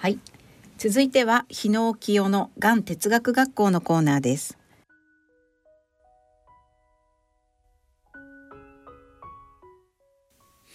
[0.00, 0.18] はい。
[0.78, 4.56] 続いては日野清のがん哲学学校のコーナーです。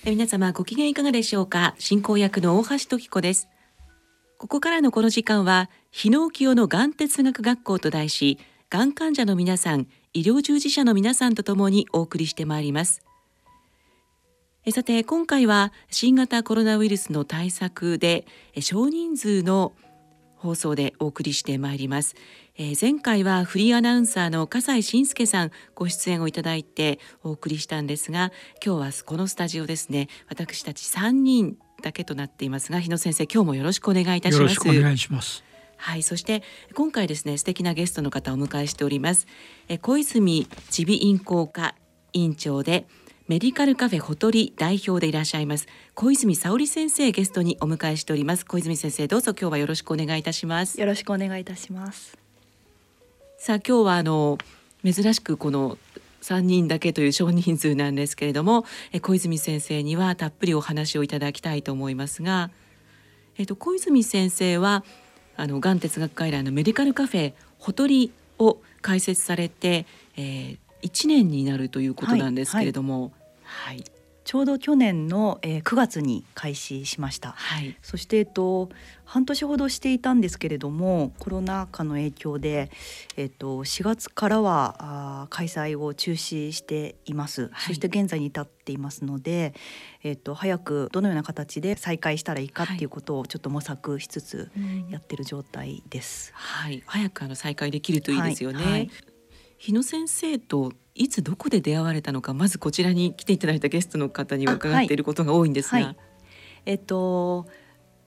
[0.06, 1.74] 皆様ご機嫌いかがでしょうか？
[1.80, 3.50] 進行役の大橋時子です。
[4.38, 8.38] ここからのこの時間は日野清のがん哲学学校と題し
[8.70, 13.02] がん患者の皆さん医療従事者の皆さんとともにお送りしてまいります。
[14.72, 18.26] さて今回は新型コロナウイルスの対策で
[18.60, 19.74] 少人数の
[20.38, 22.16] 放送でお送りしてまいります、
[22.58, 28.32] えー、前回はフリーアナウンサーの笠井信介さんご出演をいただいてお送りしたんですが
[28.64, 30.08] 今日はこのスタジオですね。
[30.30, 34.42] 私たち3人だけとなっていますが日野先生今日もよろしくお願いいたします。
[34.42, 35.44] よろしくお願いします。
[35.78, 36.42] はい、そして
[36.74, 39.28] 今回ですね素敵なゲストの方をお迎えしております。
[39.68, 41.76] え小泉耳鼻咽喉科
[42.14, 42.88] 院長で
[43.28, 45.66] メディカルカフェほとり代表でいらっしゃいます。
[45.96, 48.46] 小泉沙織先生ゲストにお迎えしております。
[48.46, 49.32] 小泉先生どうぞ。
[49.32, 50.80] 今日はよろしくお願いいたします。
[50.80, 52.20] よろしくお願いいたします。
[53.40, 54.38] さあ今日はあの
[54.84, 55.80] 珍しくこの
[56.22, 62.52] 3人だけという少人数なんですけれどもえ小泉先生にはたっぷりお話をいただきたいと思いますが、
[63.40, 64.84] えっと、小泉先生は
[65.36, 73.12] あのがん哲学外来のメディカルカフェほとりを開設されて、えー、1年になるということなんですけれども、
[73.44, 73.84] はい、はい、
[74.26, 78.70] ちょうど去年の、えー、9月に開始しました、はい、そして、えっと、
[79.06, 82.72] 半年ほどしていたんですけれどもコロナ禍の影響で、
[83.18, 89.54] えっと、4月からはあ開催を中止しています、はい、そして現在に至っていますので、
[90.04, 92.86] えっと、早くどのような形で再開したらいいかってい。
[92.86, 94.52] うことをちょっと模索しつつ
[94.90, 96.32] やってる状態です。
[96.34, 98.90] はい、早くあの再開できるといいですよね。
[99.66, 105.78] 日野先生といつどこで出会われたのかまずこちらに来ていただいたゲストの方に伺っていることが多いんですが。
[105.78, 105.98] はいはい、
[106.68, 107.48] えっと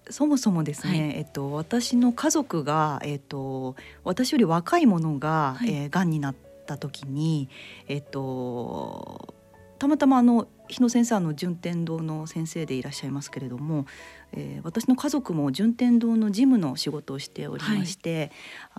[0.08, 6.34] そもそもですね、はい、えっと、私の家族が、えっと、私より若い者が、はい、えー、癌になっ
[6.66, 7.50] た時に、
[7.88, 9.34] えっと、
[9.78, 13.86] たまたまあの日野先生の順天堂の先生でいらっしゃいますけれども、
[14.32, 18.30] えー、私の家族も順天堂の事務の仕事をしておりまして、はい、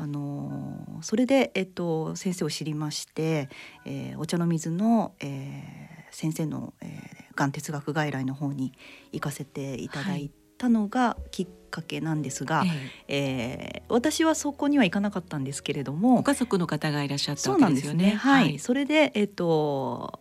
[0.06, 3.50] あのー、それで、えっと、先生を知りまして、
[3.86, 8.74] えー、お茶の水の、えー、先生の、えー、がん哲学外来の方に
[9.12, 12.70] 行かせていただいたのがきっかけなんですが、はい、
[13.08, 18.06] えー、私はそこには行かなかったんですけれどもご家族の方がいらっしゃったわけですよね。
[18.06, 18.10] ね。
[18.12, 20.19] はい、はい、それで、えっと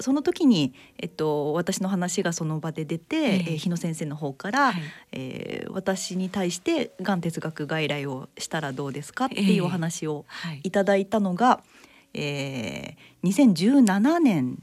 [0.00, 9.26] その時に、えっと、私の話がその場で出て、えー、日野先生の方から、はい、えー、私に対してがん哲学外来をしたらどうですか？
[9.26, 10.24] っていうお話を
[10.62, 11.76] いただいたのが、えー
[12.18, 14.62] えー、2017年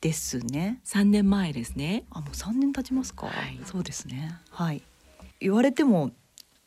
[0.00, 0.80] ですね。
[0.84, 2.04] 3年前ですね。
[2.10, 3.26] あもう3年経ちますか？
[3.26, 4.38] はい、そうですね。
[4.50, 4.82] はい。
[5.40, 6.12] 言われても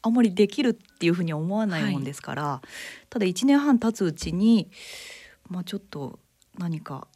[0.01, 2.67] あんまりできるっていうふうには思わないもんですから、はい、
[3.09, 4.69] ただ1年半経つうちに
[5.49, 6.19] まあちょっと
[6.57, 7.07] 何か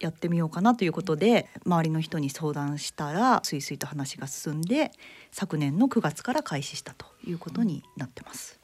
[0.00, 4.90] やってみようかなということで周りの人に相談したらすいすいと話が進んで
[5.30, 8.58] 昨年の9月から開始したということになってます。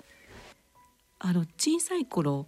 [1.18, 2.46] あの小さい頃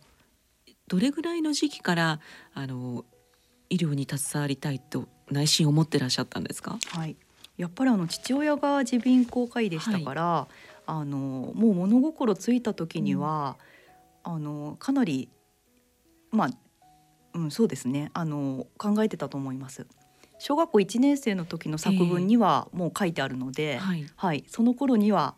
[0.88, 2.21] どれぐらいの時期から
[2.54, 3.04] あの
[3.71, 6.78] 医療に携わりたいと内心思ってらっしゃったんですか？
[6.88, 7.16] はい、
[7.59, 10.55] やっぱりあの父親が耳鼻咽喉科医でしたから、はい、
[10.87, 13.59] あのもう物心ついた時には、
[14.25, 15.28] うん、あのかなり
[16.31, 16.50] まあ
[17.34, 19.87] うん、そうですねあの考えてたと思います。
[20.39, 25.34] 小学校1年生の時の作文にはもう書いてあるので、えー、はい、はい、その頃には、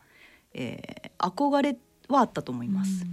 [0.53, 1.77] えー、憧れ
[2.09, 3.06] はあったと思います。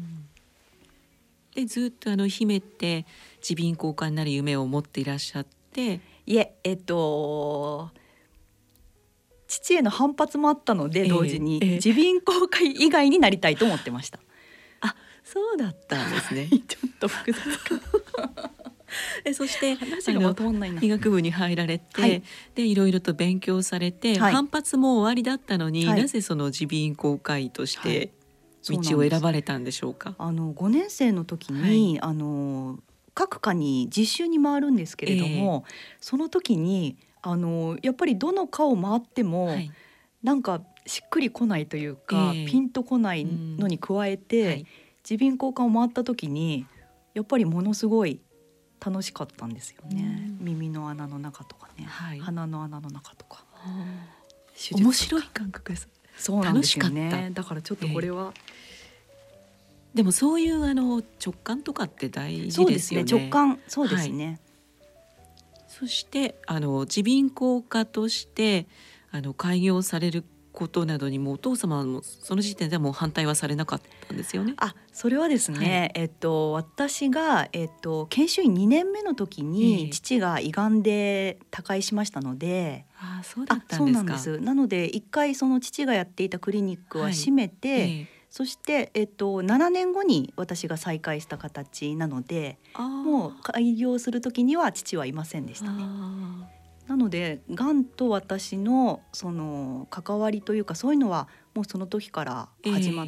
[1.56, 3.06] でずっとあの秘めて
[3.50, 7.90] 耳鼻咽喉科になる夢を持っていらっしゃっていええっと
[9.48, 14.20] 父への反発もあったので同時に、耳鼻咽喉科以外になりたいと思ってました。
[14.82, 14.94] あ
[15.24, 16.50] そうだったんですね。
[16.68, 18.52] ちょっと複雑か
[19.26, 22.24] えそして話がまとんない医学部に入られて、はい、
[22.56, 28.12] でいろいろと勉強されて、はい、反発も終わりだったのに、はい、なぜその耳鼻咽喉科医として
[28.70, 30.16] 道を選ばれたんでしょうか？
[30.18, 32.80] あの5年生の時に、あの
[33.14, 39.72] 各科に実習に回るんですけれども、えー、その時にあのやっぱりどの科を回っても、はい、
[40.22, 44.66] なんかしっくりこないというか、えー、ピンとこないのに加えて、うんはい、
[45.10, 46.66] 耳鼻咽喉科を回った時に
[47.14, 48.22] やっぱりものすごい
[48.86, 53.44] 楽しかったんですよね、耳の穴の中とかね、はい、鼻の穴の中とか。
[54.72, 55.88] 面白い感覚です。
[56.18, 57.32] そうなんですよね。
[57.34, 63.60] だからちょっとこれは、えー、でもそういうあの直感とかって大事ですよね、ね、直感。
[63.68, 64.40] そうですね、はい、
[65.68, 68.68] そしてあの耳鼻咽喉科として
[69.12, 70.24] あの開業される
[70.58, 74.56] ことなどにもお父様もその時点ではもう反対はされなかったんですよね。
[74.58, 82.86] あそれはですね、はい、えっと私が、えっと、研修医2年目の時に、父が胃がんで他界しましたので。
[83.00, 87.84] あそうだったんですなので一回その父がやっていたクリニックは閉めて、はいえ。
[87.86, 95.84] ー、そして、えっと、7年後に私が再開した形なのでもう開業する時には父はいませんでしたね。
[97.08, 103.08] なのでがんと私のその関わりというかそういうのはもうその時から始まっ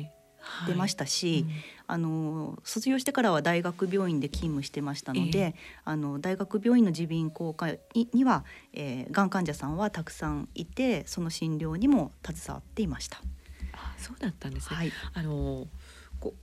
[0.68, 1.51] てましたし、えーはい。
[1.51, 1.56] うん、
[1.88, 5.54] あの卒業してからは大学病院で勤務してましたので、えー、
[5.84, 7.68] あの大学病院の耳鼻咽喉科
[8.13, 13.18] には、えー、がん患者さんはたくさんいてその診療にも携わっていました。
[13.74, 15.68] あそうだったんですね、はい、あの
[16.19, 16.34] こ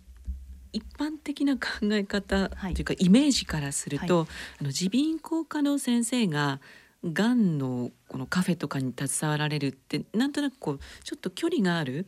[0.73, 1.63] 一般的な考
[1.93, 4.29] え方というか、イメージからすると、はい、
[4.61, 6.61] あの耳鼻咽喉科の先生が
[7.05, 12.07] がんのこのカフェとかに携わられるってなんとなくこうちょっと距離がある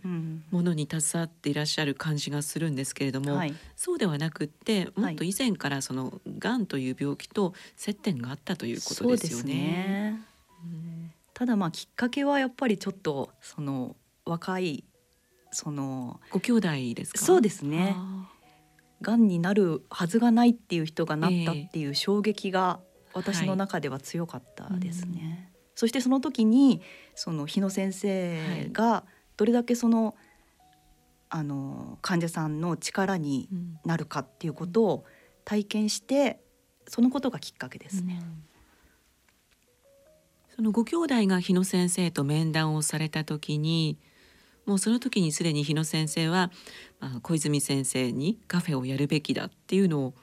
[0.50, 9.55] ものに携わっていらっしゃる感じがするんですけれども、はい、そうではなくってもっと以前からそのがんという病気と接点があったということですよね。
[9.55, 10.20] ね。
[10.64, 13.94] うん、ただまあきっかけはやっぱりちょっとその
[14.25, 14.82] 若い
[15.52, 17.25] そのご兄弟ですか？
[17.25, 17.94] そうですね。
[19.00, 22.81] がんになるはずがないっていう人がなったっていう衝撃が
[23.18, 25.20] 私の中では強かったですね。
[25.20, 25.38] はいうん、
[25.74, 26.80] そしてその時に
[27.14, 29.04] その日野先生が
[29.36, 30.16] どれだけその、
[31.30, 33.48] あの患者さんの力に
[33.84, 35.04] なるかっていうことを
[35.44, 36.40] 体験して
[36.86, 38.18] そのことがきっかけですね。
[38.22, 38.44] うん。
[40.56, 43.98] そのご兄弟が日野先生と面談をされた時に
[44.68, 46.50] もうその時にすでに日野先生は、
[47.00, 50.14] まあ、小泉先生にカフェをやるべきだっていうのを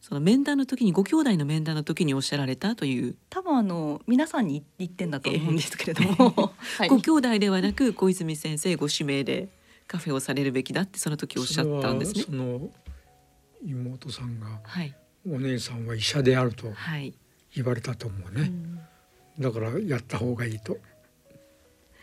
[0.00, 3.16] その面談の時にご兄弟の面談の時におっしゃられたという。
[3.28, 9.48] 多分あの皆さんに言ってんだと思うんですけれども、はい、ご兄弟ではなく小泉先生ご指名で
[9.86, 12.22] カフェをされるべきだってその時おっしゃったんですね。
[12.22, 12.70] その
[13.62, 14.94] 妹さんが、はい、
[15.28, 16.72] お姉さんは医者であると
[17.54, 18.80] 言われたと思うね、はいうん、
[19.38, 20.78] だからやった方がいいと。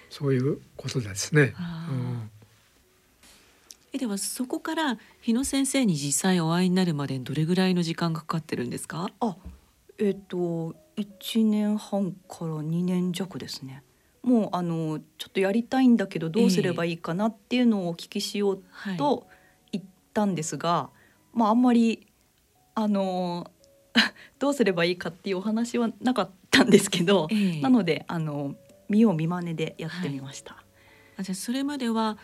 [0.09, 1.53] そういうことですね。
[1.89, 2.31] うん
[3.97, 9.09] ではそこから日野先生に実際お会いになるまでどれぐらいの時間がかかってるんですか？
[9.19, 9.37] あ
[9.97, 13.83] えっ、と1年半から2年弱ですね。
[14.23, 18.63] もうあのちょっとやりたいんだけどどうすればいいかなっていうのをお聞きしよう
[18.97, 19.27] と
[19.71, 20.89] 言ったんですが、
[21.33, 22.07] えー、まああんまり
[22.75, 23.49] あの
[24.37, 28.55] どうすればいいかっていうお話はなかったんですけど、えー、なのであの
[28.89, 30.55] 見よう見まねでやってみました。
[30.55, 30.63] はい、
[31.17, 32.17] あじゃあそれまでは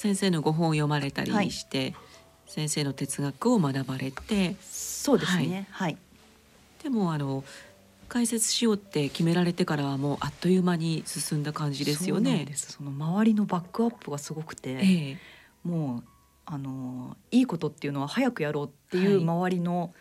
[0.00, 1.94] 先生のご本を読まれたりして、はい、
[2.46, 5.68] 先生の哲学を学ばれてそうですね。
[5.70, 5.98] はい、
[6.82, 7.44] でもあの
[8.08, 12.50] 解説しようって決められてからはもうあっという間に進んだ感じですよね。
[12.56, 14.78] その周りのバックアップがすごくて、え
[15.10, 15.18] え、
[15.64, 16.04] もう
[16.46, 19.92] あのいいことっていうのは早くやろうっていう周りの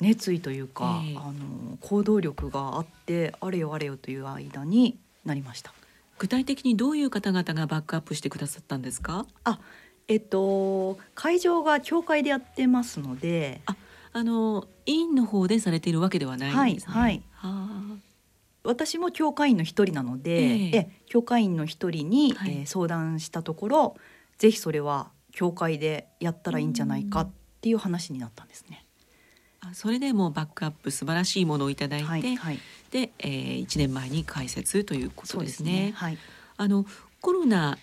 [0.00, 5.72] 熱意というか、はい、あの行動力があってあれよあれよという間になりました。
[6.18, 9.26] 具体的にどういう方々がバックアップしてくださったんですか？
[9.44, 9.60] あ
[10.08, 13.60] えっと会場が教会でやってますので。
[13.66, 13.76] あ
[14.10, 16.94] あの委員の方でされているわけではないんですね。
[16.94, 18.00] はい、はい。
[18.64, 23.96] 私も教会員の一人なので、えー、え教会員の一人に、はい、えー、相談したところ
[24.38, 28.86] ぜひそれは教会でやったらいいんじゃないかっていう話になったんですね。
[29.60, 32.58] あそれでもバックアップ素晴らしいものをいただいて、はいはい、
[32.90, 35.70] で、えー、1年前に開設ということですね。
[35.70, 35.92] すね。
[35.94, 36.18] はい、
[36.56, 36.86] あの
[37.20, 37.78] コロナ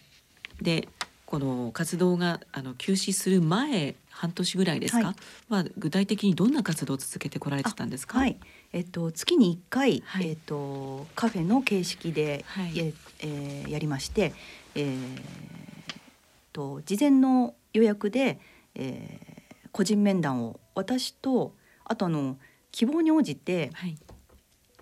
[0.62, 0.88] で
[1.26, 5.16] この活動があの休止する前半年ぐらいですか、はい、
[5.50, 8.38] まあ、具体的にどんな活動を続けてこられてたんですか、はい。
[8.72, 14.34] えっと、月に1回、はい、えっと、カフェの形式で、はい、ええー、やりまして、
[14.76, 15.22] えー、
[16.54, 18.40] と事前の予約で、
[18.76, 21.54] えー、個人面談を私と
[21.86, 22.38] あとあの
[22.72, 23.98] 希望に応じて、はい、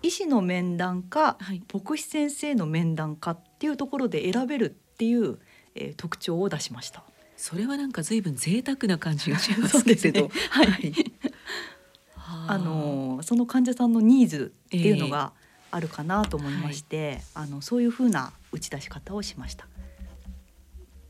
[0.02, 5.38] 医師の面談か、はい、牧師先生の面談かっていうところで選べるっていう、
[5.74, 7.04] えー、特徴を出しました。
[7.36, 10.94] それはなんか随分贅沢な感じがします けれど、ね、 はい。
[12.46, 15.32] あのその患者さんのニーズっていうのが
[15.70, 19.66] あるかなと思いまして、えーはい、あのそういうふうな打ち出し方をしました。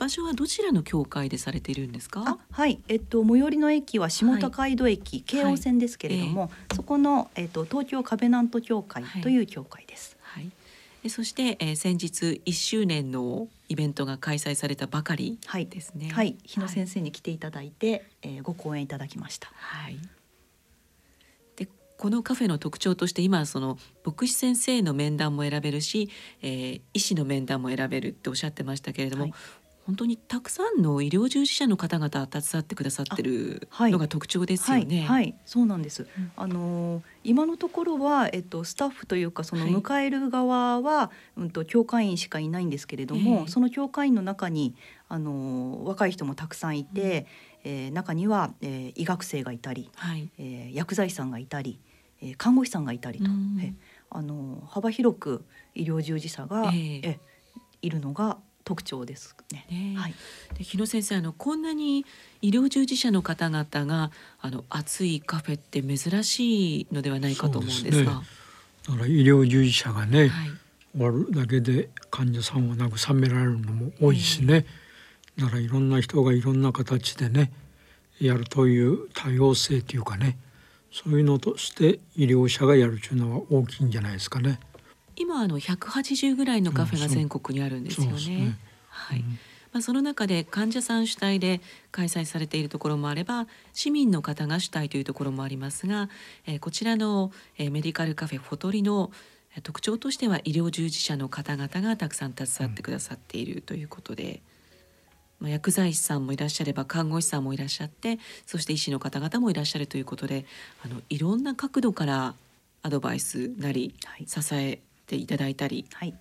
[0.04, 2.38] 場所はどちらの教会でされているんですか？
[2.50, 10.18] はい、えっと最寄りの駅は下高井戸駅、はい、京王線ですけれども、そこのえっと東京カベナント教会という教会です。
[10.20, 10.50] はい。
[11.04, 15.38] えそして、えー、先日1周年のイベントが開催されたばかり
[15.70, 16.10] ですね。
[16.10, 19.50] はい、日野先生に来ていただいて、はい、えー、ご講演いただきました。
[19.54, 19.98] はい。
[21.56, 26.10] でこのカフェの特徴として今その牧師先生の面談も選べるし、
[26.42, 29.34] えー、医師の面談も選べるっておっしゃってましたけれども、はい、
[29.86, 35.00] 本当にたくさんの医療従事者の方々携わってくださってるのが特徴ですよね。
[35.00, 36.06] はい、はい、そうなんです。
[36.18, 44.74] うん、あの今のところはえっとスタッフというかその迎える側は、うんと教会員しかいないんですけれども、えー、その教会員の中に
[45.08, 47.26] あの若い人もたくさんいて、
[47.64, 51.78] うん、えー、中には、えー、医学生がいたり、はい、えー、薬剤師さんがいたり、
[52.22, 53.74] えー、看護師さんがいたりと、うん、え
[54.10, 57.20] あの幅広く医療従事者が、えー、え
[57.82, 59.66] いるのが特徴ですね。
[59.70, 60.14] ねはい。
[60.56, 62.04] で日野先生あのこんなに
[62.42, 68.12] 医療従事者の方々があの暑いカフェって珍しいのではないかと思うんですが。
[68.12, 68.26] すね、
[68.88, 70.50] だから医療従事者がね、はい、
[70.96, 74.66] 終わるだけで患者さんを慰められるのも多いしね。
[75.36, 77.52] えー、だからいろんな人がいろんな形でね
[78.20, 80.38] やるという多様性というかね
[80.90, 84.60] そういうのとして医療者がやるというのは大きいんじゃないですかね。
[85.16, 88.36] 今あの180ぐらいのカフェが全国にあるんですよね。
[88.46, 89.24] ねはい。
[89.72, 96.08] まあ、その中で患者さん主体で開催されているところもあれば市民の方が主体というところもありますが、
[96.46, 99.10] えー、こちらの、えー、メディカルカフェフォトリの
[99.64, 104.42] 特徴としては医療従事者の方々がたくさん携わってくださっているということで、
[105.40, 110.44] まあ、薬剤師さんもいらっしゃれば看護師さんもいらっしゃってそして医師の方々もいらっしゃるということで
[110.84, 112.34] あのいろんな角度から
[112.82, 113.94] アドバイスなり、
[114.26, 116.14] 支えていただいたり、はい、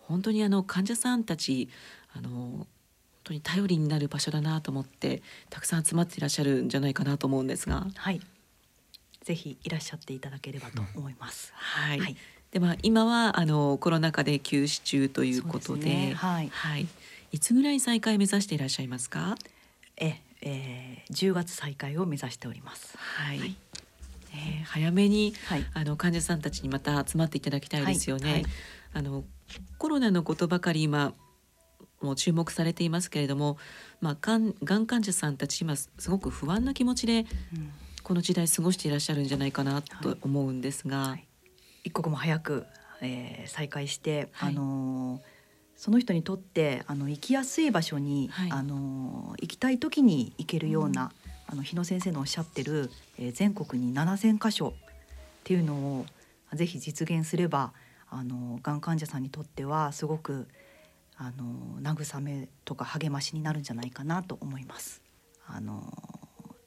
[0.00, 1.68] 本当にあの患者さんたち
[2.14, 2.66] あの本
[3.24, 7.86] 当に頼りになる場所だなと思ってたくさん集まっていらっしゃるんじゃないかなと思うんですが。
[7.94, 8.20] はい
[9.22, 11.52] ぜひいらっしゃっていただければと思います。
[11.54, 12.00] はい。
[12.00, 12.16] はい、
[12.50, 16.88] では今はあのコロナ禍で休止中ということで、でね、はい、はい。
[17.30, 19.36] いつぐらい再開目指していらっしゃいますか？
[19.96, 22.98] え、えー、10月再開を目指しております。
[22.98, 23.56] はい、はい
[24.34, 28.24] えー、早めに、はい、あの患者さんたちにまた集まっていただきたいですよね。
[28.24, 28.32] はい。
[28.34, 28.44] はい、
[28.94, 29.24] あの
[29.78, 31.14] コロナのことばかり今
[32.00, 33.58] もう注目されていますけれども、
[34.00, 37.70] まあ、がんがん患者さんたち今すごく不安な気持ちで、うん、
[38.02, 41.16] この時代過ごしていらっしゃるんじゃないかなと思うんですが、
[41.84, 42.66] 一刻も早く、
[43.00, 45.32] えー、再開して、あのー
[45.82, 51.10] その人にとってあの行きやすい場所に、はい、あの行きたい時に行けるような、
[51.52, 54.72] あの日野先生のおっしゃってる、えー、全国に7,000箇所っ
[55.44, 56.06] ていうのを
[56.54, 57.74] ぜひ実現すれば
[58.08, 60.48] あのがん患者さんにとってはすごく
[61.18, 65.02] あの慰めとか励ましになるんじゃないかなと思います。
[65.46, 65.82] あの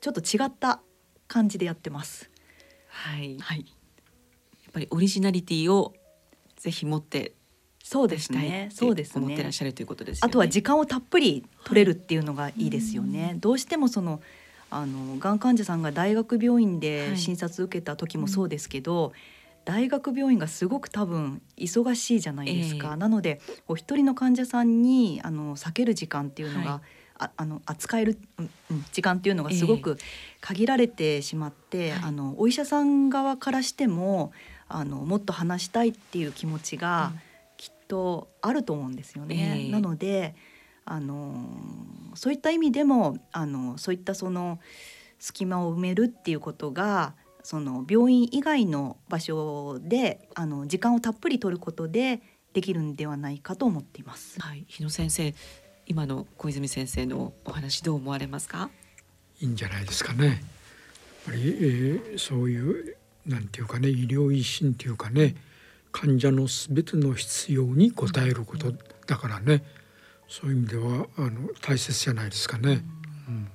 [0.01, 0.81] ちょっと違った
[1.27, 2.29] 感じでやってます。
[2.87, 3.39] はい。
[3.39, 3.59] はい。
[3.59, 5.95] やっぱりオリジナリティを
[6.57, 7.33] ぜひ持って
[7.83, 8.69] そうですね。
[8.71, 9.25] そうですね。
[9.25, 13.23] 思ってらっしゃるということです、ね、あとは時間をたっぷり取れるっていうのがいいですよね。
[13.25, 14.21] はい、どうしてもその
[14.69, 19.13] あのがん患者さんが大学病院で診察受けた時もそうですけど、はい
[19.65, 26.81] 大学病院がすごく多分忙しいじゃないですか、えー、なのでお一人の患者さんにあの避ける時間っていうのが、はい、
[27.17, 29.97] ああの扱える、うん、時間っていうのがすごく
[30.39, 34.31] 限られてしまって、えー、あのお医者さん側からしても
[34.67, 37.11] あのもっと話したいっていう気持ちが
[37.57, 39.65] きっとあると思うんですよね。
[39.65, 40.35] えー、なので
[40.85, 41.35] あの
[42.13, 44.59] そういった意味でもあのそういったその
[45.19, 52.21] 隙間を埋めるっていうことがその病院以外の場所であの時間をたっぷり取ることで
[52.53, 54.39] できるんではないかと思っています。
[54.39, 55.33] はい、日野先生、
[55.87, 58.69] 今の小泉先生のお話どう思われますか？
[59.41, 60.27] いいんじゃないですかね。
[60.27, 60.37] やっ
[61.25, 65.35] ぱり、えー、そういうなんていうかね医療維新というかね
[65.91, 68.73] 患者のすべての必要に応えること
[69.07, 69.63] だからね。
[70.27, 72.83] そういう意味ではあの大切じゃないですかね。
[73.27, 73.47] うん、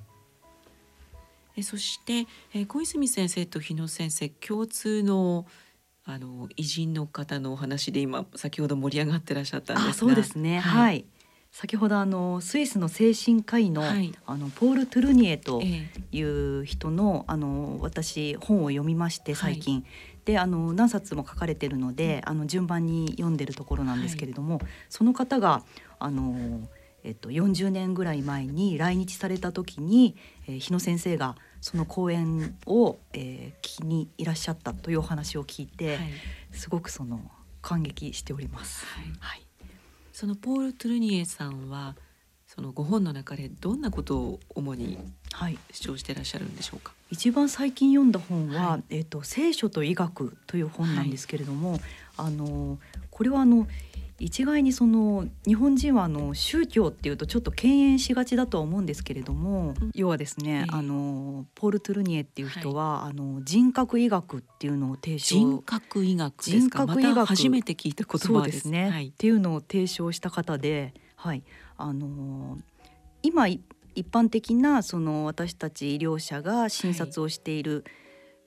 [1.57, 5.45] えそして、え小泉先生と日野先生共通の
[6.03, 11.05] あの偉人の方のお話で今先ほど盛り上がってらっしゃったんですそうですね、はい、はい、
[11.51, 19.85] 先ほどあのスイスの精神科医のはい、あのポール・トゥルニエという人の,、あの私本を読みまして最近、はい、
[20.25, 24.59] であの何冊も書かれてるので、あの順番に読んでるところなんですけれども、
[24.89, 25.63] その方が
[25.99, 26.67] あの、
[27.03, 30.15] えっと、40年ぐらい前に来日された時に、
[30.47, 36.09] えー、日野先生がその講演を、えー、聞きにいらっしゃったというお話を聞いて、はい、
[36.51, 37.19] すごくその
[37.61, 38.85] 感激しております。
[38.85, 39.45] はい、はい、
[40.11, 41.95] そのポール・トゥルニエさんは
[42.47, 44.97] そのご本の中でどんなことを主に
[45.71, 46.15] 主張してい。
[46.15, 51.81] らっしゃるんでしょうか、はい、一番最近読んだ本は、はい、えーと「聖書と医学」という本なんですけれども、はい、
[52.17, 53.67] あのこれはあの
[54.19, 71.41] 一概にその日本人はあの宗教っていうとちょっと敬遠しがちだとは思うんですけれども、うん、要はですね、えー、あのポール・トゥルニエっていう人は、はい、あの人格医学っていうのを提唱人格医学人格医学、ま、初めて聞いた言葉ですね、はい、っていうのを提唱した方で、はい、
[71.77, 72.59] あの
[73.23, 73.47] 今
[73.95, 77.83] 一般的なその私たち医療者が診察をしている、はい、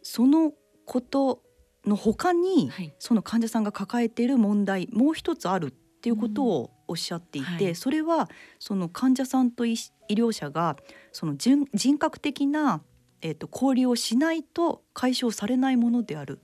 [0.03, 0.53] その
[0.85, 1.43] こと
[1.87, 5.71] の他に、はい、その患者さんが抱えている問題もう一つあるっ
[6.01, 9.77] ていうことをおっしゃっていて、うんはい、それはその患者さんと医
[10.11, 10.77] 療者が
[11.13, 12.83] その人格的な、
[13.23, 16.41] えーと、交流をしないと解消されないものである、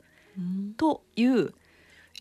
[0.78, 1.52] という、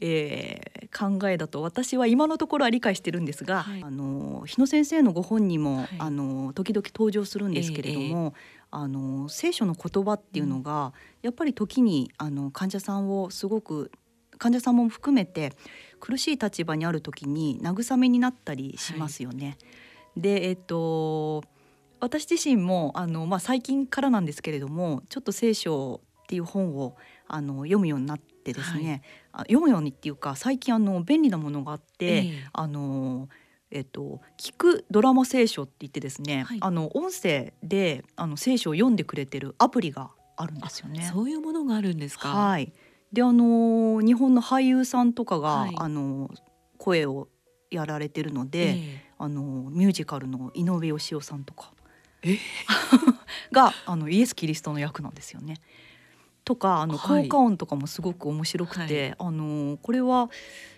[0.02, 13.92] えー、考えだと私は今のところは理解してるんですが、はい、あの日野先生のご本にも、はい、あの時々登場するんですけれども、えーあの聖書の言葉っていうのが、やっぱり時にあの患者さんをすごく
[14.38, 15.54] 患者さんも含めて
[16.00, 19.48] 苦しい立場にある時に慰めになったりしますよね。
[19.48, 19.54] は
[20.18, 21.44] い、でえっと
[22.00, 26.96] 私自身もあの、まあ、最近からなんですけれどもちょっと聖書っていう本を
[27.28, 29.02] あの読むようになってですね、はい、
[29.42, 33.30] 読むようにっていうか最近あの便利なものがあって、えー、あの
[33.72, 41.08] えっと、聞くドラマ聖書って言ってですね、はい、あの音声であの聖書を読んでくれてるアプリがあるんですよね。
[41.14, 42.30] そういうものがあるんですか？
[42.30, 42.74] はい。
[43.14, 46.32] で、あの日本の俳優さんとかが、はい、あの
[46.80, 47.28] 声を
[47.70, 51.72] やられてるので、えー、あのミュージカルの井上芳雄さんとか、
[52.24, 52.38] え？
[53.54, 55.58] があのイエスキリストの役なんですよね。
[56.50, 60.32] とかあの、効果音とかもすごく面白くて、あのこれは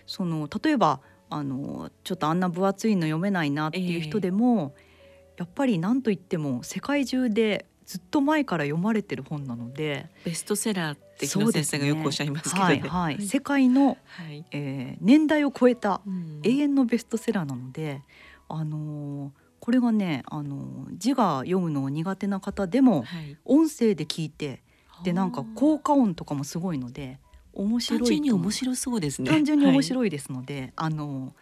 [0.06, 1.00] その例えば
[1.30, 16.02] あのちょっとあんな分厚いの読めないなっていう人でも、えー、やっぱり何と言っても世界中でずっと前から読まれてる本なのでベストセラーって日野先生がよくおっしゃいますけど、ね、はい、はい、世界の、はい、えー、年代を超えた
[16.42, 18.02] 永遠のベストセラーなので、
[18.50, 23.04] あのー、これがね、あのー、字が読むの苦手な方でも、
[23.46, 24.61] 音声で聞いて
[25.04, 27.18] でなんか効果音とかもすごいので
[27.52, 29.30] 面白い単純に面白そうですね。
[29.30, 31.34] 単純に面白いですので、はい、あの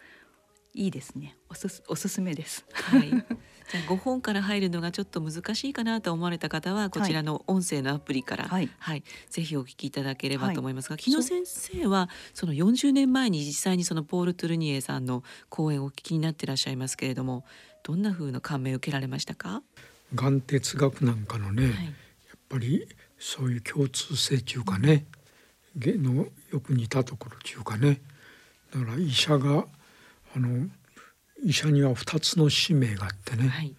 [0.73, 1.37] いいですね。
[1.49, 2.65] おすすおすすめです。
[2.71, 3.09] はい。
[3.71, 17.45] じゃあ5本から入るのがちょっと難しいかなと思われた方はこちらの音声のアプリから、はい、はい、ぜひお聞きいただければと思いますが、はい、木野先生はその40年前に実際にそのポール・トゥルニエさんの講演をお聞きになっていらっしゃいますけれども
[17.83, 19.63] どんな風な感銘を受けられましたか？
[20.13, 22.85] 眼哲学なんかのね、はい、やっぱり
[23.23, 25.05] そういう共通性というかね、
[25.75, 28.01] のよく似たところというかね
[28.73, 29.65] だから医者が
[30.35, 30.67] あの
[31.43, 33.75] 医者には2つの使命があってね、はい、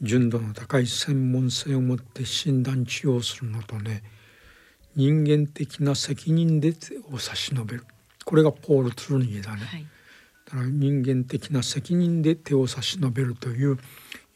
[0.00, 4.02] 純度の高い専門性を持って診断治療するのとね
[4.96, 7.84] 人間的な責任で手を差し伸べる。
[8.24, 9.86] これがポール・トゥルニエだね、はい、
[10.46, 13.78] だから人間的な責任で手を差し伸べるという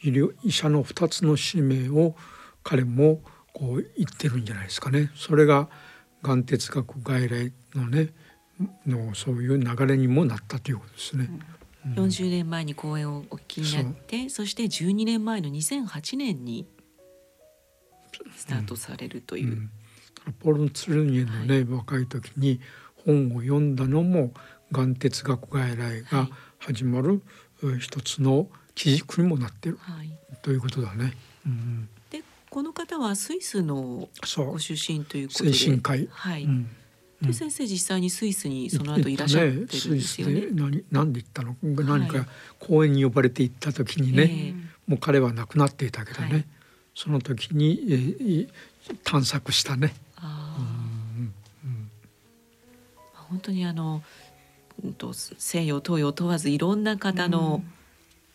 [0.03, 2.15] 医療医者の2つの使命を
[2.63, 3.21] 彼も
[3.53, 5.11] こう言ってるんじゃないですかね。
[5.15, 5.69] それが
[6.23, 8.11] 眼哲学外来のね
[8.87, 11.29] のそういう流れにもなったということですね。
[11.87, 16.67] うん、40年前に講演をお聞きになってそして12年前の2008年に
[18.37, 19.47] スタートされるという。
[19.47, 19.71] うん
[20.27, 22.61] うん、ポール・ツルニエのね、はい、若い時に
[23.05, 24.33] 本を読んだのも
[24.71, 27.23] 眼哲学外来が始まる
[27.81, 31.13] 一つの基軸にもなってる、はい、ということだね。
[31.47, 31.89] うん
[32.53, 36.07] この方はスイスのご出身ということで、精神科医。
[36.13, 36.45] はい。
[36.45, 36.69] うん。
[37.23, 40.35] で先生実際にスイスにその後いらっしゃってるんですよね。
[40.35, 41.57] ね何何で行ったの？
[41.63, 42.27] 何か
[42.59, 44.55] 公園に呼ばれて行った時にね、はい、
[44.87, 46.45] もう彼は亡くなっていたけどね、はい、
[46.95, 48.49] その時に、えー、
[49.03, 49.95] 探索したね。
[50.17, 51.33] あうん
[51.65, 51.91] うん、
[53.15, 54.03] 本当にあの
[55.39, 57.73] 西洋東洋問わずいろんな方の、うん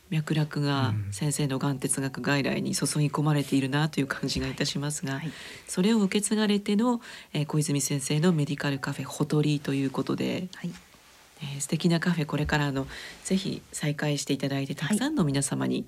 [0.10, 5.32] 脈絡が先生のがん哲学外来に注ぎ込まれているなという感じがいたしますが、はい、
[5.68, 7.02] それを受け継がれての、
[7.34, 10.72] えー、小泉先生のメディカルカフェほとりということで、はい。
[11.40, 12.88] えー、素敵なカフェこれからの
[13.24, 15.86] ぜひ再開していただいてたくさんの皆様に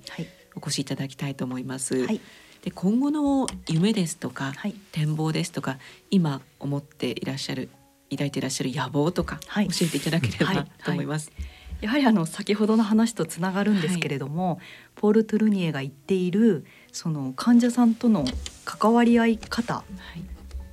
[0.56, 2.06] お越しいただきたいと思います。
[2.06, 2.22] はい、
[2.62, 5.80] で今後の夢ですとか、はい、展望ですとか
[6.12, 7.70] 今思っていらっしゃる
[8.12, 11.32] 抱いていらっしゃる野望とか教えていただければと思います。
[11.82, 14.58] やはりあの先ほどの話とつながるんですけれども、はい、
[14.96, 18.26] ポール・トゥルニエが言っているその患者さんとの
[18.66, 19.84] 関わり合い方っ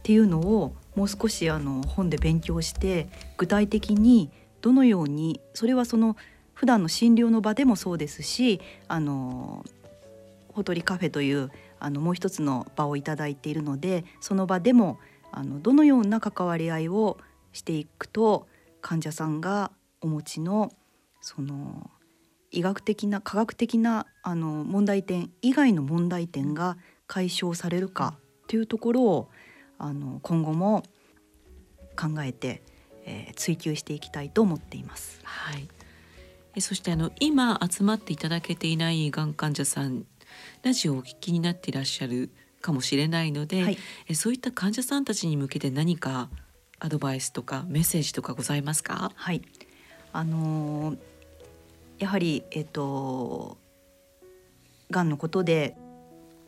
[0.03, 4.31] ていうのをもう少しあの本で勉強して具体的に
[4.63, 6.17] どのようにそれはその
[6.55, 9.65] 普段の診療の場でもそうですしあの
[10.49, 14.99] ほとりカフェというあのもう一つの場をいただいているのでその場でも
[15.31, 17.19] あのどのような関わり合いを
[17.53, 18.47] していくと
[18.81, 20.73] 患者さんがお持ちの
[21.27, 21.91] その
[22.53, 28.15] 医学的な科学的なあの問題点以外の問題点が解消されるか
[28.47, 29.29] というところを
[29.77, 30.85] あの今後も
[31.97, 32.63] 考えて、
[33.05, 35.19] えー、追求していきたいと思っています。
[35.25, 35.69] はい。
[36.55, 40.07] えそしてあの今集まっていただけていないがん患者さん
[40.63, 46.31] ラジオをお聞きになっていらっしゃるかもしれないので、はい、えそういった患者さんたちに向けて何か
[46.79, 49.11] アドバイスとかメッセージとかございますか？
[49.17, 49.43] はい。
[50.13, 50.99] あのー、
[51.99, 53.59] やはりえっ、と
[54.91, 55.77] がんのことで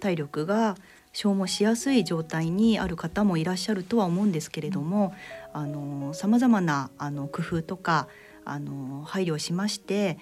[0.00, 0.76] 体力が
[1.12, 5.14] 消耗しやすい状態にある方もいらっしゃるとは思うんですけれども
[6.12, 8.08] さまざまなあの工夫とか
[8.44, 10.18] あの配慮をしまして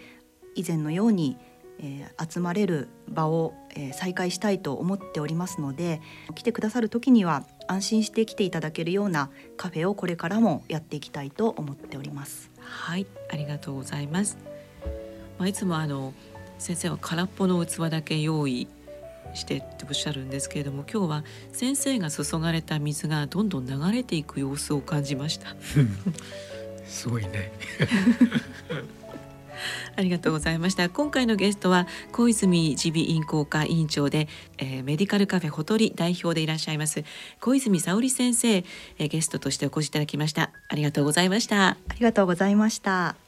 [0.54, 1.36] 以前のように、
[1.78, 6.00] えー、集まれる場を、えー、再開したいと思っておりますので
[6.34, 12.50] 来てくださる時には安心して来ていただけるようなカフェをこれからもやっていきたいと思っております。
[12.58, 14.55] はいありがとうございます。
[15.38, 16.14] まあ、いつもあの
[16.58, 18.68] 先生は空っぽの器だけ用意
[19.34, 25.54] してっておっしゃるんですけれども今日は先生が注がれた水がどんどん流れていく様子を感じました。
[26.86, 27.52] すごいね。
[29.96, 37.04] ありがとうございました今回のゲストは小泉耳鼻咽喉科委員長で、えー、メディカルカフェほとり代表でいらっしゃいます
[37.40, 43.25] 小泉沙織先生、えー、ゲストとしてお越しいただきましたありがとうございましたありがとうございました